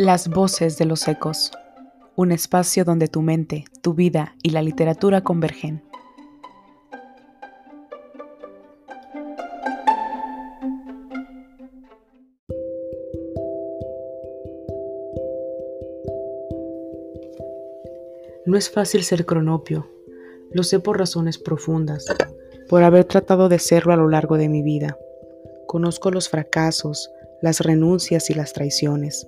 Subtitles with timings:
[0.00, 1.50] Las voces de los ecos.
[2.14, 5.82] Un espacio donde tu mente, tu vida y la literatura convergen.
[18.46, 19.90] No es fácil ser cronopio.
[20.52, 22.06] Lo sé por razones profundas,
[22.68, 24.96] por haber tratado de serlo a lo largo de mi vida.
[25.66, 27.10] Conozco los fracasos,
[27.42, 29.26] las renuncias y las traiciones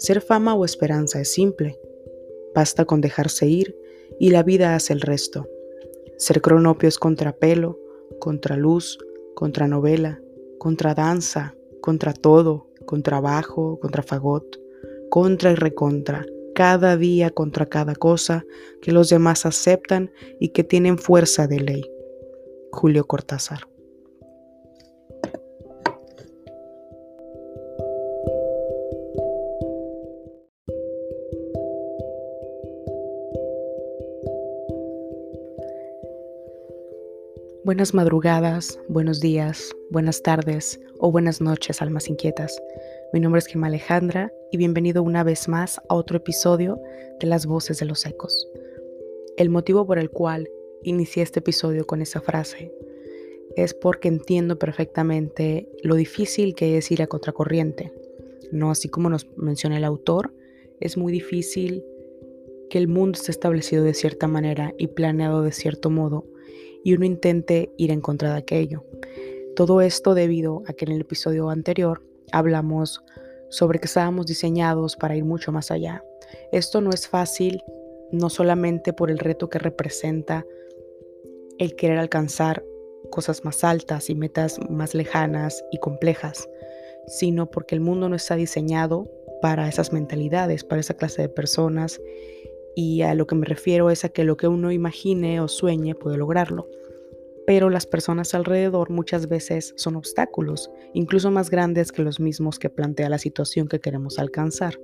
[0.00, 1.78] ser fama o esperanza es simple.
[2.54, 3.76] Basta con dejarse ir
[4.18, 5.46] y la vida hace el resto.
[6.16, 7.78] Ser cronopio es contra pelo,
[8.18, 8.98] contra luz,
[9.34, 10.20] contra novela,
[10.58, 14.58] contra danza, contra todo, contra bajo, contra fagot,
[15.10, 16.24] contra y recontra,
[16.54, 18.44] cada día contra cada cosa
[18.80, 20.10] que los demás aceptan
[20.40, 21.90] y que tienen fuerza de ley.
[22.72, 23.69] Julio Cortázar.
[37.70, 42.60] Buenas madrugadas, buenos días, buenas tardes o buenas noches, almas inquietas.
[43.12, 46.80] Mi nombre es Gemma Alejandra y bienvenido una vez más a otro episodio
[47.20, 48.48] de Las Voces de los Ecos.
[49.36, 50.50] El motivo por el cual
[50.82, 52.72] inicié este episodio con esa frase
[53.54, 57.92] es porque entiendo perfectamente lo difícil que es ir a contracorriente.
[58.50, 60.34] No así como nos menciona el autor,
[60.80, 61.84] es muy difícil
[62.68, 66.24] que el mundo esté establecido de cierta manera y planeado de cierto modo
[66.84, 68.84] y uno intente ir en contra de aquello.
[69.56, 73.02] Todo esto debido a que en el episodio anterior hablamos
[73.50, 76.04] sobre que estábamos diseñados para ir mucho más allá.
[76.52, 77.62] Esto no es fácil,
[78.12, 80.46] no solamente por el reto que representa
[81.58, 82.64] el querer alcanzar
[83.10, 86.48] cosas más altas y metas más lejanas y complejas,
[87.06, 89.10] sino porque el mundo no está diseñado
[89.42, 92.00] para esas mentalidades, para esa clase de personas
[92.80, 95.94] y a lo que me refiero es a que lo que uno imagine o sueñe
[95.94, 96.66] puede lograrlo.
[97.46, 102.70] Pero las personas alrededor muchas veces son obstáculos, incluso más grandes que los mismos que
[102.70, 104.80] plantea la situación que queremos alcanzar.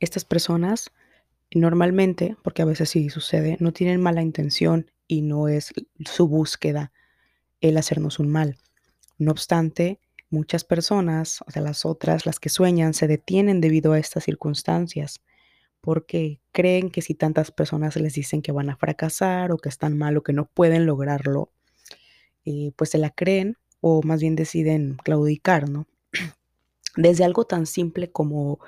[0.00, 0.90] Estas personas
[1.54, 5.72] normalmente, porque a veces sí sucede, no tienen mala intención y no es
[6.04, 6.90] su búsqueda
[7.60, 8.56] el hacernos un mal.
[9.18, 14.00] No obstante, muchas personas, o sea, las otras, las que sueñan, se detienen debido a
[14.00, 15.20] estas circunstancias
[15.84, 19.98] porque creen que si tantas personas les dicen que van a fracasar o que están
[19.98, 21.52] mal o que no pueden lograrlo,
[22.46, 25.86] eh, pues se la creen o más bien deciden claudicar, ¿no?
[26.96, 28.60] Desde algo tan simple como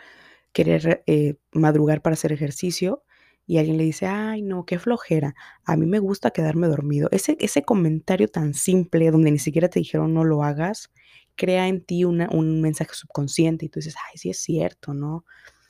[0.53, 3.03] querer eh, madrugar para hacer ejercicio
[3.47, 5.34] y alguien le dice, ay, no, qué flojera,
[5.65, 7.09] a mí me gusta quedarme dormido.
[7.12, 10.93] Ese, ese comentario tan simple donde ni siquiera te dijeron no lo hagas,
[11.34, 15.25] crea en ti un mensaje subconsciente y tú dices, ay, sí es cierto, ¿no?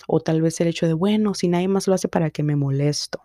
[0.07, 2.57] O tal vez el hecho de, bueno, si nadie más lo hace, ¿para que me
[2.57, 3.23] molesto?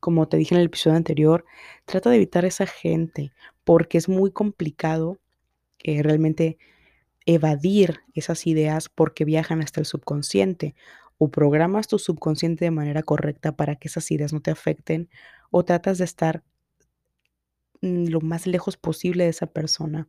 [0.00, 1.44] Como te dije en el episodio anterior,
[1.84, 3.32] trata de evitar a esa gente
[3.64, 5.18] porque es muy complicado
[5.82, 6.58] eh, realmente
[7.26, 10.74] evadir esas ideas porque viajan hasta el subconsciente
[11.18, 15.08] o programas tu subconsciente de manera correcta para que esas ideas no te afecten
[15.50, 16.44] o tratas de estar
[17.82, 20.08] mm, lo más lejos posible de esa persona.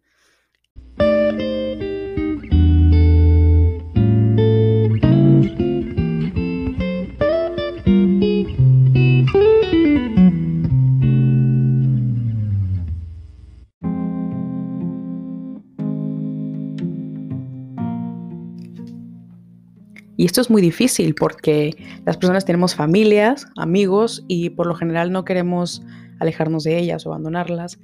[20.27, 25.25] Esto es muy difícil porque las personas tenemos familias, amigos y por lo general no
[25.25, 25.81] queremos
[26.19, 27.79] alejarnos de ellas o abandonarlas.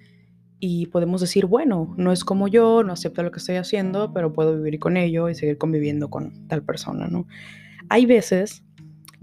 [0.59, 4.33] Y podemos decir, bueno, no es como yo, no acepto lo que estoy haciendo, pero
[4.33, 7.27] puedo vivir con ello y seguir conviviendo con tal persona, ¿no?
[7.89, 8.63] Hay veces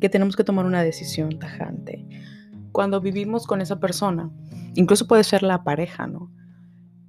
[0.00, 2.06] que tenemos que tomar una decisión tajante.
[2.72, 4.30] Cuando vivimos con esa persona,
[4.74, 6.30] incluso puede ser la pareja, ¿no?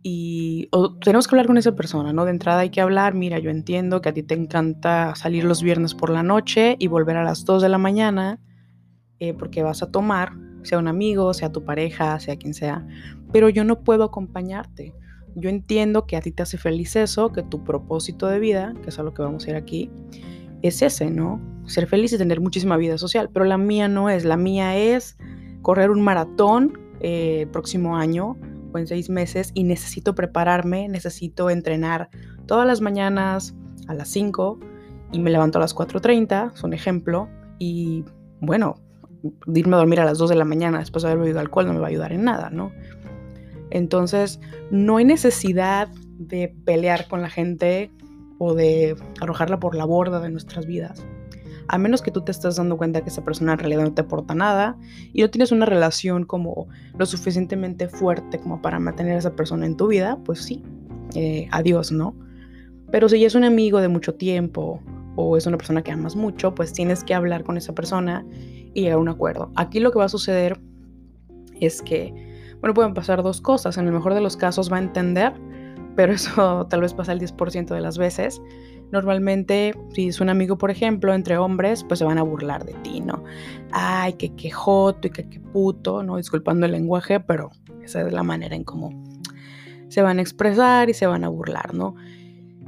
[0.04, 0.70] Y
[1.02, 2.26] tenemos que hablar con esa persona, ¿no?
[2.26, 5.62] De entrada hay que hablar, mira, yo entiendo que a ti te encanta salir los
[5.62, 8.40] viernes por la noche y volver a las 2 de la mañana
[9.20, 10.34] eh, porque vas a tomar,
[10.64, 12.86] sea un amigo, sea tu pareja, sea quien sea,
[13.32, 14.96] pero yo no puedo acompañarte.
[15.36, 18.90] Yo entiendo que a ti te hace feliz eso, que tu propósito de vida, que
[18.90, 19.92] es a lo que vamos a ir aquí,
[20.64, 21.40] es ese, ¿no?
[21.66, 25.18] Ser feliz y tener muchísima vida social, pero la mía no es, la mía es
[25.62, 28.36] correr un maratón eh, el próximo año
[28.80, 32.10] en seis meses y necesito prepararme, necesito entrenar
[32.46, 33.56] todas las mañanas
[33.88, 34.60] a las 5
[35.12, 37.28] y me levanto a las 4.30, es un ejemplo,
[37.60, 38.06] y
[38.40, 38.76] bueno,
[39.54, 41.74] irme a dormir a las 2 de la mañana después de haber bebido alcohol no
[41.74, 42.72] me va a ayudar en nada, ¿no?
[43.70, 44.40] Entonces,
[44.70, 45.88] no hay necesidad
[46.18, 47.92] de pelear con la gente
[48.38, 51.06] o de arrojarla por la borda de nuestras vidas.
[51.72, 54.02] A menos que tú te estés dando cuenta que esa persona en realidad no te
[54.02, 54.78] aporta nada
[55.14, 59.66] y no tienes una relación como lo suficientemente fuerte como para mantener a esa persona
[59.66, 60.62] en tu vida, pues sí,
[61.16, 62.14] eh, adiós, ¿no?
[62.92, 64.82] Pero si ya es un amigo de mucho tiempo
[65.16, 68.26] o es una persona que amas mucho, pues tienes que hablar con esa persona
[68.74, 69.50] y llegar a un acuerdo.
[69.56, 70.60] Aquí lo que va a suceder
[71.62, 72.14] es que,
[72.60, 73.78] bueno, pueden pasar dos cosas.
[73.78, 75.34] En el mejor de los casos va a entender,
[75.96, 78.42] pero eso tal vez pasa el 10% de las veces.
[78.92, 82.74] Normalmente, si es un amigo, por ejemplo, entre hombres, pues se van a burlar de
[82.84, 83.24] ti, ¿no?
[83.72, 86.18] Ay, que quejoto y que qué puto, ¿no?
[86.18, 87.52] Disculpando el lenguaje, pero
[87.84, 88.92] esa es la manera en cómo
[89.88, 91.96] se van a expresar y se van a burlar, ¿no?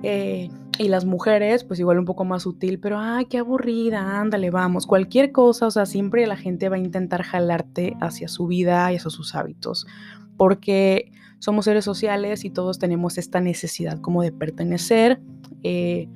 [0.02, 4.50] Eh, y las mujeres, pues igual un poco más sutil, pero ay, qué aburrida, ándale,
[4.50, 4.88] vamos.
[4.88, 8.96] Cualquier cosa, o sea, siempre la gente va a intentar jalarte hacia su vida y
[8.96, 9.88] hacia sus hábitos,
[10.36, 11.12] porque
[11.44, 15.20] somos seres sociales y todos tenemos esta necesidad como de pertenecer.
[15.62, 16.08] Eh,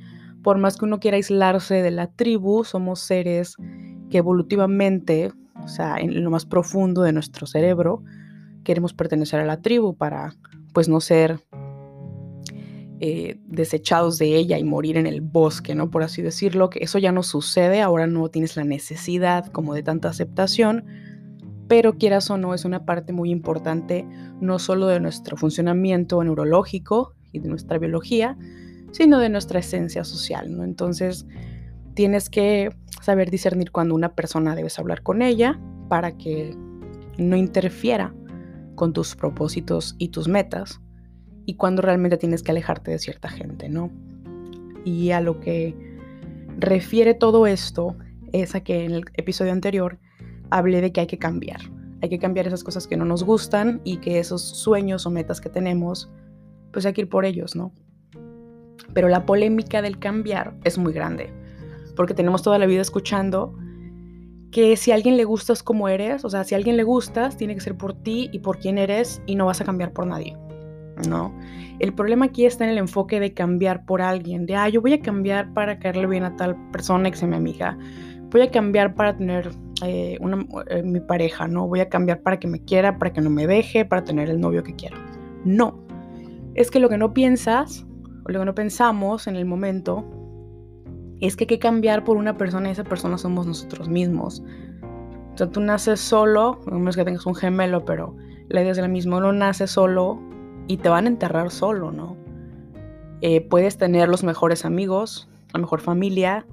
[0.42, 3.58] por más que uno quiera aislarse de la tribu, somos seres
[4.10, 8.06] que evolutivamente, o sea, en lo más profundo de nuestro cerebro,
[8.64, 10.34] queremos pertenecer a la tribu para,
[10.72, 11.42] pues, no ser
[13.02, 15.92] eh, desechados de ella y morir en el bosque, ¿no?
[15.92, 19.84] Por así decirlo, que eso ya no sucede, ahora no tienes la necesidad como de
[19.84, 20.86] tanta aceptación,
[21.68, 24.06] pero quieras o no, es una parte muy importante
[24.40, 28.38] no solo de nuestro funcionamiento neurológico y de nuestra biología,
[28.92, 30.64] sino de nuestra esencia social, ¿no?
[30.64, 31.26] Entonces,
[31.94, 32.70] tienes que
[33.02, 35.60] saber discernir cuando una persona debes hablar con ella
[35.90, 36.56] para que
[37.18, 38.14] no interfiera
[38.76, 40.80] con tus propósitos y tus metas
[41.46, 43.90] y cuando realmente tienes que alejarte de cierta gente, ¿no?
[44.86, 45.76] Y a lo que
[46.58, 47.96] refiere todo esto
[48.32, 50.00] es a que en el episodio anterior
[50.50, 51.62] hablé de que hay que cambiar.
[52.02, 55.42] Hay que cambiar esas cosas que no nos gustan y que esos sueños o metas
[55.42, 56.10] que tenemos,
[56.72, 57.72] pues hay que ir por ellos, ¿no?
[58.94, 61.34] Pero la polémica del cambiar es muy grande,
[61.96, 63.56] porque tenemos toda la vida escuchando
[64.52, 67.38] que si a alguien le gustas como eres, o sea, si a alguien le gustas,
[67.38, 70.06] tiene que ser por ti y por quién eres y no vas a cambiar por
[70.06, 70.38] nadie.
[71.08, 71.34] ¿no?
[71.80, 74.94] El problema aquí está en el enfoque de cambiar por alguien, de, ah, yo voy
[74.94, 77.78] a cambiar para caerle bien a tal persona que sea mi amiga,
[78.32, 79.52] voy a cambiar para tener
[79.84, 81.68] eh, una, eh, mi pareja, ¿no?
[81.68, 84.40] Voy a cambiar para que me quiera, para que no me deje, para tener el
[84.40, 84.98] novio que quiero.
[85.46, 85.80] No,
[86.56, 87.86] es que lo que no piensas,
[88.26, 90.06] o lo que no pensamos en el momento,
[91.22, 94.44] es que hay que cambiar por una persona y esa persona somos nosotros mismos.
[95.34, 98.16] O sea, tú naces solo, no menos que tengas un gemelo, pero
[98.50, 100.20] la idea es la misma, uno nace solo
[100.68, 102.18] y te van a enterrar solo, ¿no?
[103.22, 106.46] Eh, puedes tener los mejores amigos, la mejor familia,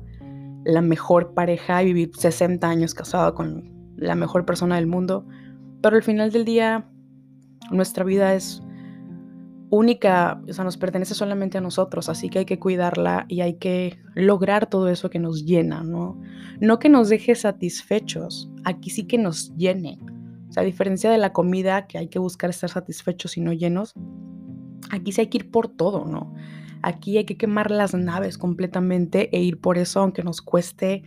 [0.65, 5.27] la mejor pareja y vivir 60 años casado con la mejor persona del mundo,
[5.83, 6.89] pero al final del día
[7.71, 8.63] nuestra vida es
[9.71, 13.55] única, o sea, nos pertenece solamente a nosotros, así que hay que cuidarla y hay
[13.55, 16.21] que lograr todo eso que nos llena, ¿no?
[16.61, 19.99] No que nos deje satisfechos, aquí sí que nos llene,
[20.55, 23.95] sea, a diferencia de la comida, que hay que buscar estar satisfechos y no llenos,
[24.91, 26.33] aquí sí hay que ir por todo, ¿no?
[26.87, 31.03] Aquí hay que quemar las naves completamente e ir por eso, aunque nos cueste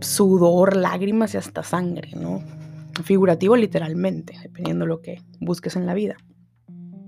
[0.00, 2.44] sudor, lágrimas y hasta sangre, ¿no?
[3.02, 6.16] Figurativo literalmente, dependiendo de lo que busques en la vida.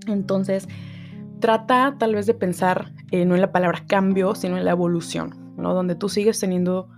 [0.07, 0.67] Entonces,
[1.39, 5.53] trata tal vez de pensar eh, no en la palabra cambio, sino en la evolución,
[5.55, 5.75] ¿no?
[5.75, 6.89] Donde tú sigues teniendo...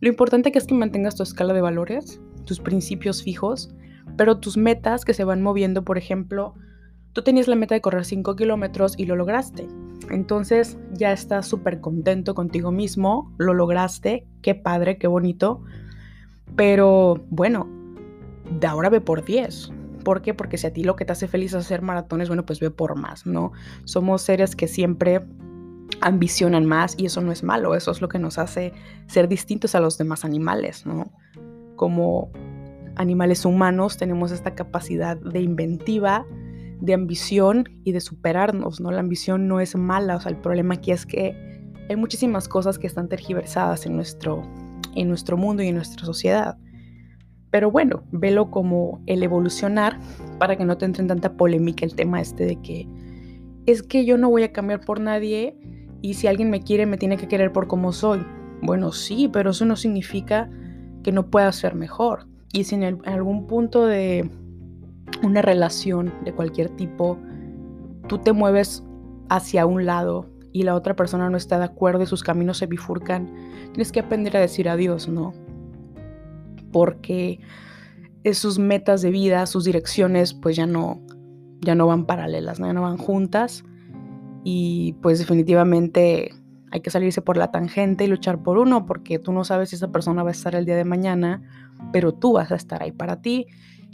[0.00, 3.74] Lo importante que es que mantengas tu escala de valores, tus principios fijos,
[4.16, 6.54] pero tus metas que se van moviendo, por ejemplo,
[7.18, 9.66] tú tenías la meta de correr 5 kilómetros y lo lograste.
[10.08, 15.60] Entonces ya estás súper contento contigo mismo, lo lograste, qué padre, qué bonito.
[16.54, 17.68] Pero bueno,
[18.60, 19.72] de ahora ve por 10.
[20.04, 20.32] ¿Por qué?
[20.32, 22.70] Porque si a ti lo que te hace feliz es hacer maratones, bueno, pues ve
[22.70, 23.50] por más, ¿no?
[23.82, 25.26] Somos seres que siempre
[26.00, 28.72] ambicionan más y eso no es malo, eso es lo que nos hace
[29.08, 31.10] ser distintos a los demás animales, ¿no?
[31.74, 32.30] como
[32.98, 36.26] animales humanos tenemos esta capacidad de inventiva,
[36.80, 38.90] de ambición y de superarnos, ¿no?
[38.90, 41.34] La ambición no es mala, o sea, el problema aquí es que
[41.88, 44.42] hay muchísimas cosas que están tergiversadas en nuestro,
[44.94, 46.58] en nuestro mundo y en nuestra sociedad.
[47.50, 49.98] Pero bueno, velo como el evolucionar
[50.38, 52.86] para que no te entre en tanta polémica el tema este de que
[53.66, 55.56] es que yo no voy a cambiar por nadie
[56.02, 58.24] y si alguien me quiere me tiene que querer por como soy.
[58.62, 60.50] Bueno, sí, pero eso no significa
[61.02, 62.26] que no pueda ser mejor.
[62.52, 64.30] Y si en, algún punto de
[65.22, 67.18] una relación de cualquier tipo,
[68.08, 68.84] tú te mueves
[69.28, 72.66] hacia un lado y la otra persona no está de acuerdo y sus caminos se
[72.66, 73.32] bifurcan,
[73.72, 75.34] tienes que aprender a decir adiós, ¿no?
[76.72, 77.40] Porque
[78.32, 81.00] sus metas de vida, sus direcciones, pues ya no,
[81.60, 83.64] ya no van paralelas, ya no van juntas.
[84.44, 86.30] y pues definitivamente
[86.70, 89.76] hay que salirse por la tangente y luchar por uno porque tú no sabes si
[89.76, 91.42] esa persona va a estar el día de mañana,
[91.92, 93.46] pero tú vas a estar ahí para ti.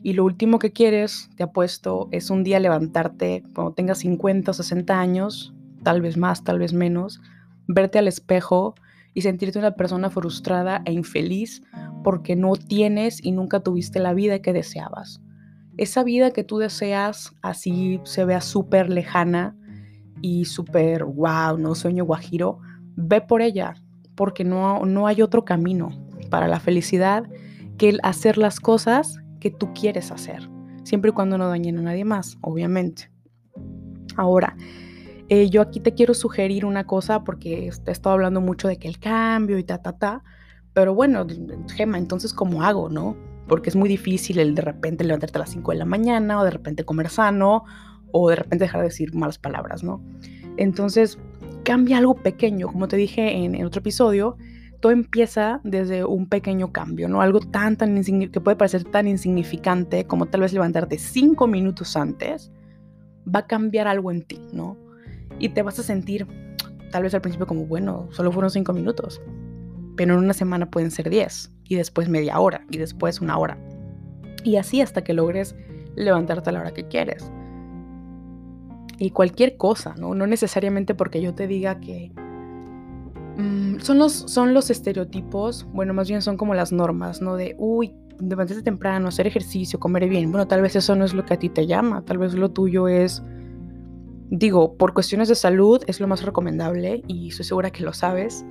[0.04, 4.54] Y lo último que quieres, te apuesto, es un día levantarte cuando tengas 50 o
[4.54, 7.22] 60 años, tal vez más, tal vez menos,
[7.66, 8.74] verte al espejo
[9.14, 11.62] y sentirte una persona frustrada e infeliz
[12.02, 15.22] porque no tienes y nunca tuviste la vida que deseabas.
[15.78, 19.56] Esa vida que tú deseas así se vea súper lejana
[20.20, 22.58] y súper wow, no sueño guajiro,
[22.94, 23.72] ve por ella,
[24.14, 25.88] porque no, no hay otro camino
[26.28, 27.24] para la felicidad
[27.78, 30.48] que el hacer las cosas que tú quieres hacer,
[30.84, 33.10] siempre y cuando no dañen a nadie más, obviamente.
[34.16, 34.56] Ahora,
[35.28, 38.88] eh, yo aquí te quiero sugerir una cosa porque he estado hablando mucho de que
[38.88, 40.24] el cambio y ta, ta, ta,
[40.72, 41.26] pero bueno,
[41.74, 43.18] Gema, entonces ¿cómo hago, no?
[43.46, 46.44] Porque es muy difícil el de repente levantarte a las 5 de la mañana o
[46.44, 47.64] de repente comer sano
[48.10, 50.02] o de repente dejar de decir malas palabras, ¿no?
[50.56, 51.18] Entonces,
[51.64, 54.38] cambia algo pequeño, como te dije en, otro episodio,
[54.84, 57.22] todo empieza desde un pequeño cambio, ¿no?
[57.22, 62.52] Algo tan, tan que puede parecer tan insignificante como tal vez levantarte cinco minutos antes,
[63.26, 64.76] va a cambiar algo en ti, ¿no?
[65.38, 66.26] Y te vas a sentir,
[66.92, 69.22] tal vez al principio como, bueno, solo fueron cinco minutos,
[69.96, 73.56] pero en una semana pueden ser diez, y después media hora, y después una hora.
[74.42, 75.56] Y así hasta que logres
[75.96, 77.32] levantarte a la hora que quieres
[78.98, 80.14] y cualquier cosa, ¿no?
[80.14, 82.12] No necesariamente porque yo te diga que...
[83.36, 87.36] Mm, son, los, son los estereotipos, bueno, más bien son como las normas, ¿no?
[87.36, 90.30] De, uy, levantarse temprano, hacer ejercicio, comer bien.
[90.30, 92.50] Bueno, tal vez eso no es lo que a ti te llama, tal vez lo
[92.50, 93.22] tuyo es,
[94.30, 98.44] digo, por cuestiones de salud es lo más recomendable y estoy segura que lo sabes,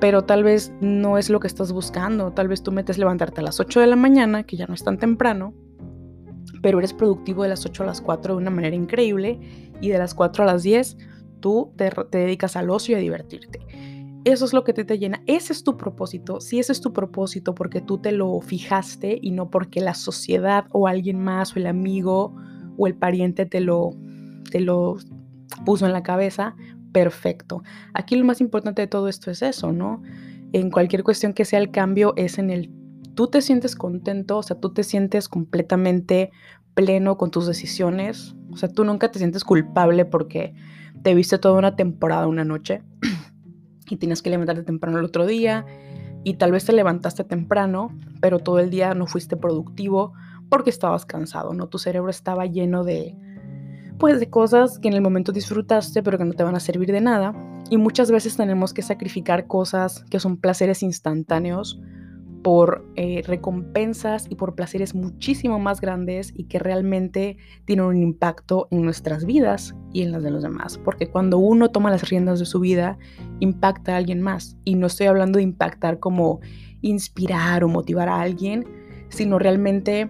[0.00, 3.44] pero tal vez no es lo que estás buscando, tal vez tú metes levantarte a
[3.44, 5.54] las 8 de la mañana, que ya no es tan temprano,
[6.62, 9.38] pero eres productivo de las 8 a las 4 de una manera increíble
[9.80, 10.96] y de las 4 a las 10
[11.40, 13.60] tú te, dedicas al ocio y a divertirte.
[14.26, 15.22] Eso es lo que te, te llena.
[15.26, 16.40] Ese es tu propósito.
[16.40, 20.66] Si ese es tu propósito porque tú te lo fijaste y no porque la sociedad
[20.72, 22.34] o alguien más o el amigo
[22.76, 23.90] o el pariente te lo,
[24.50, 24.96] te lo
[25.64, 26.56] puso en la cabeza,
[26.90, 27.62] perfecto.
[27.94, 30.02] Aquí lo más importante de todo esto es eso, ¿no?
[30.52, 32.72] En cualquier cuestión que sea el cambio es en el
[33.14, 36.32] tú te sientes contento, o sea, tú te sientes completamente
[36.74, 40.52] pleno con tus decisiones, o sea, tú nunca te sientes culpable porque
[41.02, 42.82] te viste toda una temporada una noche
[43.88, 45.64] y tienes que levantarte temprano el otro día
[46.24, 50.12] y tal vez te levantaste temprano, pero todo el día no fuiste productivo
[50.48, 51.68] porque estabas cansado, ¿no?
[51.68, 53.16] Tu cerebro estaba lleno de
[53.98, 56.92] pues de cosas que en el momento disfrutaste, pero que no te van a servir
[56.92, 57.34] de nada.
[57.70, 61.80] Y muchas veces tenemos que sacrificar cosas que son placeres instantáneos
[62.46, 68.68] por eh, recompensas y por placeres muchísimo más grandes y que realmente tienen un impacto
[68.70, 70.78] en nuestras vidas y en las de los demás.
[70.78, 72.98] Porque cuando uno toma las riendas de su vida,
[73.40, 74.56] impacta a alguien más.
[74.62, 76.38] Y no estoy hablando de impactar como
[76.82, 78.64] inspirar o motivar a alguien,
[79.08, 80.08] sino realmente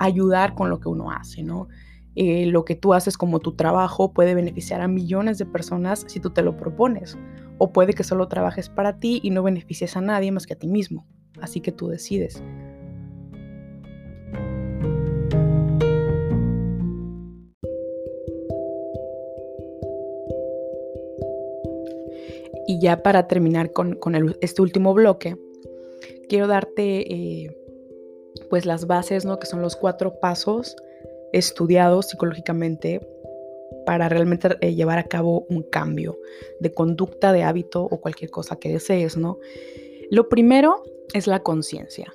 [0.00, 1.68] ayudar con lo que uno hace, ¿no?
[2.16, 6.18] Eh, lo que tú haces como tu trabajo puede beneficiar a millones de personas si
[6.18, 7.16] tú te lo propones.
[7.58, 10.58] O puede que solo trabajes para ti y no beneficies a nadie más que a
[10.58, 11.06] ti mismo
[11.40, 12.42] así que tú decides.
[22.66, 23.98] Y ya para terminar con,
[24.42, 25.36] este último bloque,
[26.28, 27.56] quiero darte eh,
[28.50, 29.38] pues las bases, ¿no?
[29.38, 30.76] que son los cuatro pasos
[31.32, 33.00] estudiados psicológicamente
[33.86, 36.18] para realmente eh, llevar a cabo un cambio
[36.60, 39.38] de conducta, de hábito o cualquier cosa que desees, ¿no?
[40.10, 40.82] Lo primero
[41.14, 42.12] es la conciencia.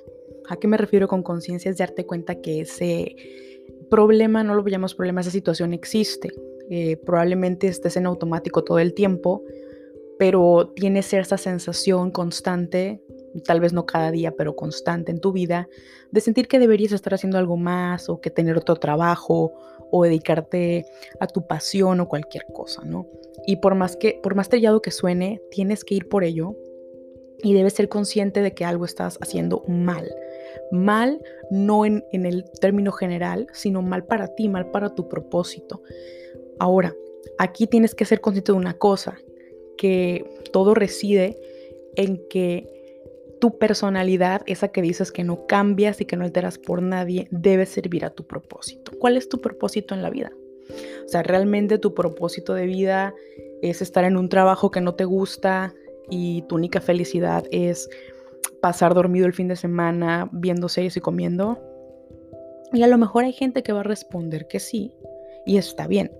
[0.48, 1.70] ¿A qué me refiero con conciencia?
[1.70, 3.16] Es darte cuenta que ese
[3.90, 6.30] problema, no lo llamamos problema, esa situación existe.
[6.70, 9.42] Eh, probablemente estés en automático todo el tiempo,
[10.18, 13.02] pero tienes esa sensación constante,
[13.44, 15.68] tal vez no cada día, pero constante en tu vida,
[16.10, 19.52] de sentir que deberías estar haciendo algo más o que tener otro trabajo
[19.90, 20.86] o dedicarte
[21.20, 23.06] a tu pasión o cualquier cosa, ¿no?
[23.46, 26.56] Y por más que por más trillado que suene, tienes que ir por ello
[27.42, 30.10] y debes ser consciente de que algo estás haciendo mal.
[30.70, 35.82] Mal no en, el término general, sino mal para ti, mal para tu propósito.
[36.58, 36.94] Ahora,
[37.38, 39.18] aquí tienes que ser consciente de una cosa,
[39.76, 41.38] que todo reside
[41.96, 42.70] en que
[43.40, 47.66] tu personalidad, esa que dices que no cambias y que no alteras por nadie, debe
[47.66, 48.92] servir a tu propósito.
[48.98, 50.32] ¿Cuál es tu propósito en la vida?
[51.04, 53.14] O sea, realmente tu propósito de vida
[53.60, 55.74] es estar en un trabajo que no te gusta,
[56.10, 57.88] y tu única felicidad es
[58.60, 61.58] pasar dormido el fin de semana viendo series y comiendo.
[62.72, 64.94] Y a lo mejor hay gente que va a responder que sí,
[65.46, 66.12] y está bien.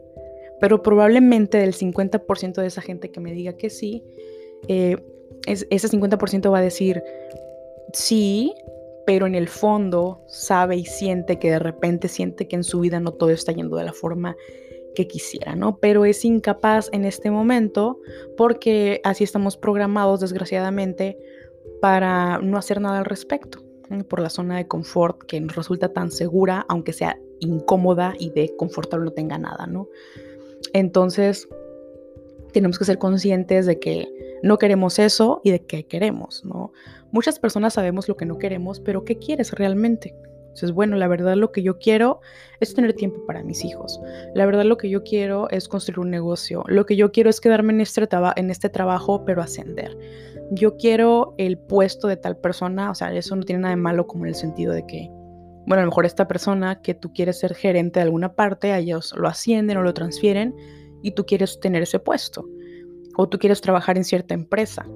[0.60, 4.04] pero probablemente del 50% de esa gente que me diga que sí,
[4.68, 4.96] eh,
[5.46, 7.02] ese 50% va a decir
[7.92, 8.54] sí,
[9.06, 13.00] pero en el fondo sabe y siente que de repente siente que en su vida
[13.00, 14.36] no todo está yendo de la forma
[14.94, 15.78] que quisiera, ¿no?
[15.78, 18.00] Pero es incapaz en este momento
[18.36, 21.18] porque así estamos programados, desgraciadamente,
[21.80, 23.58] para no hacer nada al respecto,
[24.08, 28.54] por la zona de confort que nos resulta tan segura, aunque sea incómoda y de
[28.56, 29.88] confortable no tenga nada, ¿no?
[30.72, 31.48] Entonces,
[32.52, 34.08] tenemos que ser conscientes de que
[34.42, 36.72] no queremos eso y de qué queremos, ¿no?
[37.12, 40.14] Muchas personas sabemos lo que no queremos, pero ¿qué quieres realmente?
[40.54, 42.20] Entonces, bueno, la verdad lo que yo quiero
[42.60, 44.00] es tener tiempo para mis hijos.
[44.34, 46.62] La verdad lo que yo quiero es construir un negocio.
[46.68, 48.06] Lo que yo quiero es quedarme en este,
[48.36, 49.98] en este trabajo, pero ascender.
[50.52, 54.06] Yo quiero el puesto de tal persona, o sea, eso no tiene nada de malo
[54.06, 55.10] como en el sentido de que,
[55.66, 58.78] bueno, a lo mejor esta persona que tú quieres ser gerente de alguna parte, a
[58.78, 60.54] ellos lo ascienden o lo transfieren
[61.02, 62.46] y tú quieres tener ese puesto.
[63.16, 64.86] O tú quieres trabajar en cierta empresa.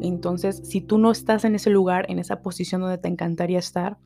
[0.00, 3.98] Entonces, si tú no estás en ese lugar, en esa posición donde te encantaría estar,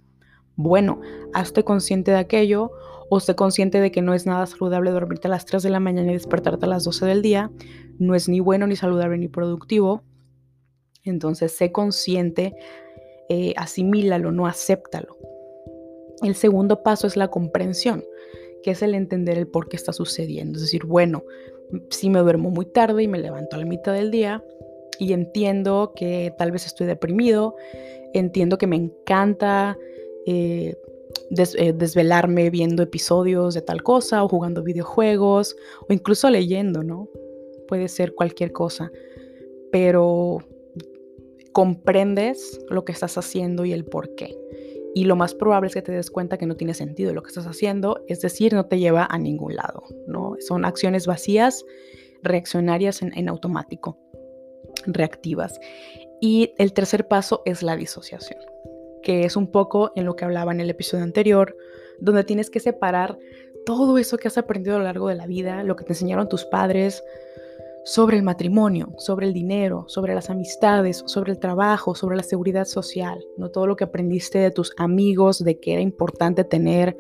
[0.57, 1.01] bueno,
[1.35, 2.73] hazte consciente de aquello
[3.09, 5.81] o sé consciente de que no es nada saludable dormirte a las 3 de la
[5.81, 7.51] mañana y despertarte a las 12 del día.
[7.99, 10.03] No es ni bueno, ni saludable, ni productivo.
[11.05, 12.55] Entonces, sé consciente,
[13.29, 15.17] eh, asimílalo, no acéptalo.
[16.23, 18.03] El segundo paso es la comprensión,
[18.63, 20.57] que es el entender el por qué está sucediendo.
[20.57, 21.23] Es decir, bueno,
[21.91, 24.43] si me duermo muy tarde y me levanto a la mitad del día
[24.99, 27.55] y entiendo que tal vez estoy deprimido,
[28.15, 29.77] entiendo que me encanta
[30.26, 30.76] eh,
[31.30, 35.56] eh, desvelarme viendo episodios de tal cosa o jugando videojuegos
[35.88, 37.09] o incluso leyendo, ¿no?
[37.68, 38.90] Puede ser cualquier cosa,
[39.71, 40.38] pero
[41.52, 44.37] comprendes lo que estás haciendo y el por qué.
[44.95, 47.28] Y lo más probable es que te des cuenta que no tiene sentido lo que
[47.28, 50.35] estás haciendo, es decir, no te lleva a ningún lado, ¿no?
[50.40, 51.64] Son acciones vacías,
[52.23, 53.99] reaccionarias en, en automático,
[54.87, 55.59] reactivas.
[56.20, 58.40] Y el tercer paso es la disociación
[59.07, 61.57] que es un poco en lo que hablaba en el episodio anterior,
[62.01, 63.16] donde tienes que separar
[63.64, 66.29] todo eso que has aprendido a lo largo de la vida, lo que te enseñaron
[66.29, 67.05] tus padres
[67.85, 72.64] sobre el matrimonio, sobre el dinero, sobre las amistades, sobre el trabajo, sobre la seguridad
[72.64, 76.97] social, no todo lo que aprendiste de tus amigos, de que era importante tener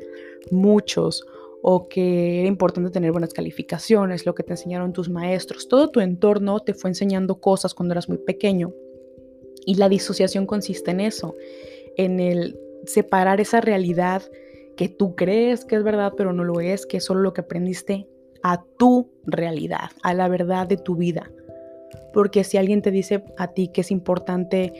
[0.52, 1.26] muchos
[1.60, 5.98] o que era importante tener buenas calificaciones, lo que te enseñaron tus maestros, todo tu
[5.98, 8.72] entorno te fue enseñando cosas cuando eras muy pequeño.
[9.68, 11.34] Y la disociación consiste en eso,
[11.96, 14.22] en el separar esa realidad
[14.76, 17.40] que tú crees que es verdad, pero no lo es, que es solo lo que
[17.40, 18.08] aprendiste
[18.42, 21.30] a tu realidad, a la verdad de tu vida.
[22.12, 24.72] Porque si alguien te dice a ti que es importante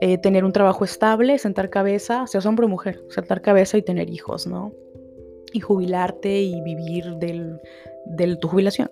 [0.00, 4.10] eh, tener un trabajo estable, sentar cabeza, seas hombre o mujer, sentar cabeza y tener
[4.10, 4.72] hijos, ¿no?
[5.52, 8.90] Y jubilarte y vivir de tu jubilación.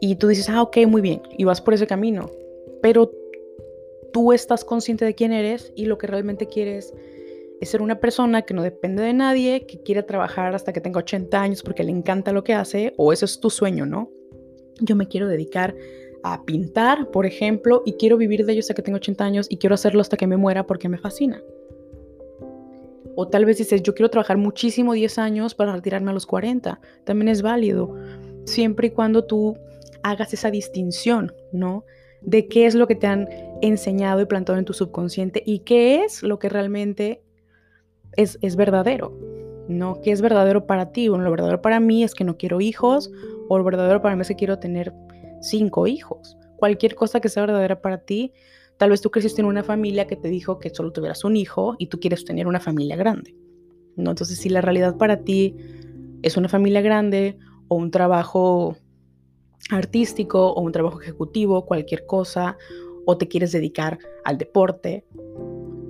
[0.00, 2.30] Y tú dices, ah, ok, muy bien, y vas por ese camino.
[2.82, 3.10] Pero
[4.14, 6.94] tú estás consciente de quién eres y lo que realmente quieres
[7.60, 11.00] es ser una persona que no depende de nadie, que quiere trabajar hasta que tenga
[11.00, 14.12] 80 años porque le encanta lo que hace, o ese es tu sueño, ¿no?
[14.80, 15.74] Yo me quiero dedicar
[16.22, 19.56] a pintar, por ejemplo, y quiero vivir de ello hasta que tenga 80 años y
[19.56, 21.42] quiero hacerlo hasta que me muera porque me fascina.
[23.16, 26.80] O tal vez dices, yo quiero trabajar muchísimo 10 años para retirarme a los 40.
[27.02, 27.96] También es válido,
[28.44, 29.58] siempre y cuando tú
[30.04, 31.84] hagas esa distinción, ¿no?
[32.24, 33.28] de qué es lo que te han
[33.66, 37.22] enseñado y plantado en tu subconsciente y qué es lo que realmente
[38.16, 39.16] es, es verdadero,
[39.68, 40.00] ¿no?
[40.02, 41.08] ¿Qué es verdadero para ti?
[41.08, 43.10] Bueno, lo verdadero para mí es que no quiero hijos
[43.48, 44.92] o lo verdadero para mí es que quiero tener
[45.40, 46.36] cinco hijos.
[46.56, 48.32] Cualquier cosa que sea verdadera para ti,
[48.76, 51.76] tal vez tú creciste en una familia que te dijo que solo tuvieras un hijo
[51.78, 53.34] y tú quieres tener una familia grande,
[53.96, 54.10] ¿no?
[54.10, 55.56] Entonces, si la realidad para ti
[56.22, 58.76] es una familia grande o un trabajo
[59.70, 62.56] artístico o un trabajo ejecutivo, cualquier cosa,
[63.06, 65.04] o te quieres dedicar al deporte,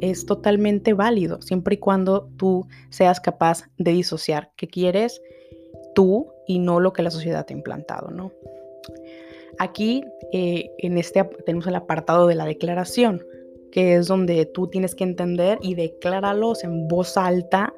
[0.01, 5.21] es totalmente válido, siempre y cuando tú seas capaz de disociar qué quieres
[5.95, 8.33] tú y no lo que la sociedad te ha implantado, ¿no?
[9.59, 13.25] Aquí, eh, en este, tenemos el apartado de la declaración,
[13.71, 17.73] que es donde tú tienes que entender y decláralo en voz alta,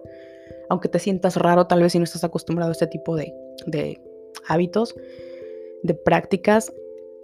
[0.68, 3.32] aunque te sientas raro tal vez si no estás acostumbrado a este tipo de,
[3.66, 4.00] de
[4.48, 4.94] hábitos,
[5.82, 6.72] de prácticas,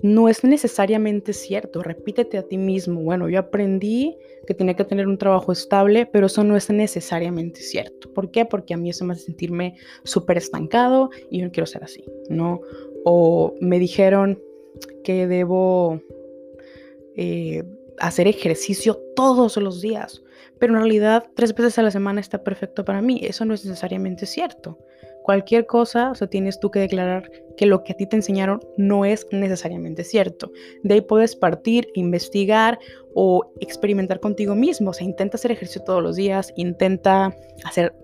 [0.03, 1.83] no es necesariamente cierto.
[1.83, 6.27] Repítete a ti mismo, bueno, yo aprendí que tenía que tener un trabajo estable, pero
[6.27, 8.13] eso no es necesariamente cierto.
[8.13, 8.45] ¿Por qué?
[8.45, 12.05] Porque a mí eso me hace sentirme súper estancado y yo no quiero ser así,
[12.29, 12.61] ¿no?
[13.05, 14.41] O me dijeron
[15.05, 16.01] que debo
[17.17, 17.63] eh,
[17.99, 20.23] hacer ejercicio todos los días,
[20.59, 23.21] pero en realidad tres veces a la semana está perfecto para mí.
[23.23, 24.79] Eso no es necesariamente cierto.
[25.23, 28.61] Cualquier cosa, o sea, tienes tú que declarar que lo que a ti te enseñaron
[28.77, 30.51] no es necesariamente cierto.
[30.83, 32.79] De ahí puedes partir, investigar
[33.15, 34.91] o experimentar contigo mismo.
[34.91, 37.95] O sea, intenta hacer ejercicio todos los días, intenta hacer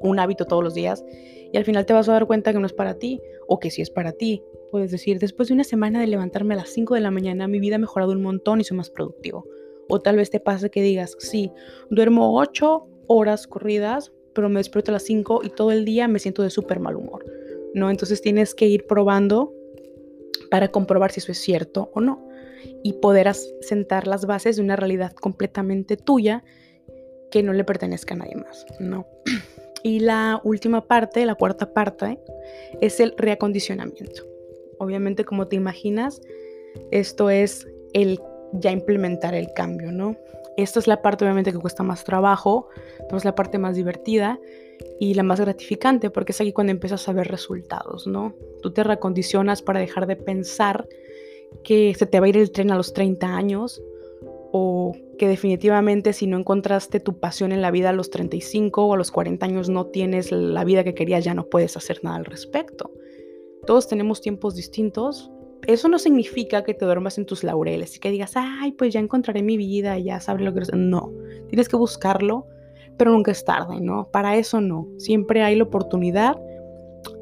[0.00, 1.04] un hábito todos los días
[1.52, 3.70] y al final te vas a dar cuenta que no es para ti o que
[3.70, 4.42] sí es para ti.
[4.70, 7.58] Puedes decir, después de una semana de levantarme a las 5 de la mañana, mi
[7.58, 9.46] vida ha mejorado un montón y soy más productivo.
[9.88, 11.50] O tal vez te pase que digas, sí,
[11.88, 16.18] duermo 8 horas corridas, pero me despierto a las 5 y todo el día me
[16.18, 17.24] siento de súper mal humor.
[17.74, 17.90] ¿no?
[17.90, 19.52] Entonces tienes que ir probando
[20.50, 22.28] para comprobar si eso es cierto o no
[22.82, 26.44] y poder sentar las bases de una realidad completamente tuya
[27.30, 29.06] que no le pertenezca a nadie más, ¿no?
[29.84, 32.18] Y la última parte, la cuarta parte,
[32.80, 34.24] es el reacondicionamiento.
[34.78, 36.20] Obviamente, como te imaginas,
[36.90, 38.18] esto es el
[38.54, 40.16] ya implementar el cambio, ¿no?
[40.58, 42.66] Esta es la parte obviamente que cuesta más trabajo,
[43.06, 44.40] pero es la parte más divertida
[44.98, 48.34] y la más gratificante porque es aquí cuando empiezas a ver resultados, ¿no?
[48.60, 50.88] Tú te recondicionas para dejar de pensar
[51.62, 53.80] que se te va a ir el tren a los 30 años
[54.50, 58.94] o que definitivamente si no encontraste tu pasión en la vida a los 35 o
[58.94, 62.16] a los 40 años no tienes la vida que querías, ya no puedes hacer nada
[62.16, 62.90] al respecto.
[63.64, 65.30] Todos tenemos tiempos distintos
[65.66, 69.00] eso no significa que te duermas en tus laureles y que digas, ay, pues ya
[69.00, 70.62] encontraré mi vida, ya sabré lo que...
[70.74, 71.12] No,
[71.48, 72.46] tienes que buscarlo,
[72.96, 74.08] pero nunca es tarde, ¿no?
[74.10, 74.88] Para eso no.
[74.98, 76.36] Siempre hay la oportunidad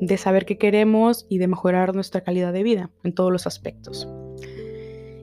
[0.01, 4.09] de saber qué queremos y de mejorar nuestra calidad de vida en todos los aspectos.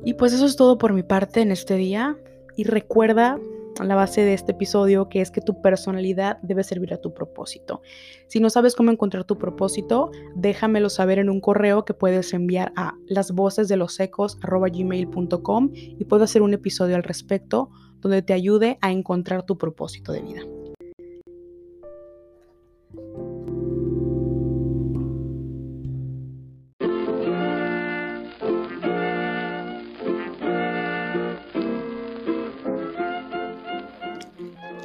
[0.06, 2.18] Y pues eso es todo por mi parte en este día.
[2.56, 3.40] Y recuerda
[3.82, 7.82] la base de este episodio, que es que tu personalidad debe servir a tu propósito.
[8.28, 12.74] Si no sabes cómo encontrar tu propósito, déjamelo saber en un correo que puedes enviar
[12.76, 19.58] a lasvocesdelosecos.gmail.com y puedo hacer un episodio al respecto donde te ayude a encontrar tu
[19.58, 20.42] propósito de vida.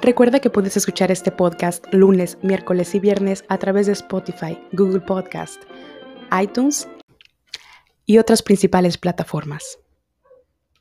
[0.08, 5.00] Recuerda que puedes escuchar este podcast lunes, miércoles y viernes a través de Spotify, Google
[5.00, 5.62] Podcast,
[6.32, 6.88] iTunes
[8.06, 9.80] y otras principales plataformas.